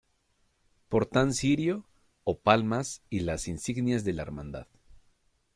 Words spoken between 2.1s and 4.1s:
o palmas y las insignias